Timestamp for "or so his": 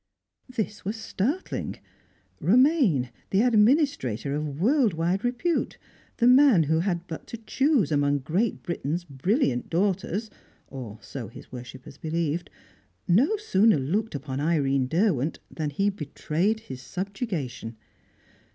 10.65-11.51